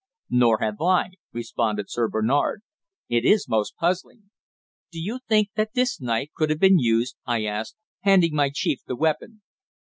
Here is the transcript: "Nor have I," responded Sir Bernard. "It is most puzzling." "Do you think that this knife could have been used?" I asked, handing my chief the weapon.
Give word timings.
"Nor 0.31 0.57
have 0.61 0.81
I," 0.81 1.11
responded 1.31 1.87
Sir 1.91 2.07
Bernard. 2.09 2.63
"It 3.07 3.23
is 3.23 3.47
most 3.47 3.75
puzzling." 3.75 4.31
"Do 4.91 4.99
you 4.99 5.19
think 5.29 5.51
that 5.55 5.75
this 5.75 6.01
knife 6.01 6.31
could 6.35 6.49
have 6.49 6.57
been 6.59 6.79
used?" 6.79 7.17
I 7.27 7.45
asked, 7.45 7.75
handing 7.99 8.33
my 8.33 8.49
chief 8.51 8.79
the 8.87 8.95
weapon. 8.95 9.43